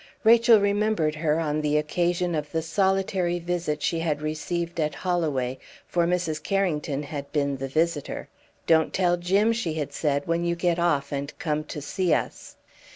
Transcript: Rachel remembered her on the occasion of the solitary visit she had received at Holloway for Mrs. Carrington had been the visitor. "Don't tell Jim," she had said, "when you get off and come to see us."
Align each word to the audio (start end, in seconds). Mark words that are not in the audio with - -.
Rachel 0.23 0.59
remembered 0.59 1.13
her 1.13 1.39
on 1.39 1.61
the 1.61 1.77
occasion 1.77 2.33
of 2.33 2.51
the 2.51 2.63
solitary 2.63 3.37
visit 3.37 3.83
she 3.83 3.99
had 3.99 4.19
received 4.19 4.79
at 4.79 4.95
Holloway 4.95 5.59
for 5.85 6.07
Mrs. 6.07 6.41
Carrington 6.41 7.03
had 7.03 7.31
been 7.31 7.57
the 7.57 7.67
visitor. 7.67 8.27
"Don't 8.65 8.95
tell 8.95 9.15
Jim," 9.15 9.53
she 9.53 9.75
had 9.75 9.93
said, 9.93 10.25
"when 10.25 10.43
you 10.43 10.55
get 10.55 10.79
off 10.79 11.11
and 11.11 11.37
come 11.37 11.63
to 11.65 11.83
see 11.83 12.15
us." 12.15 12.55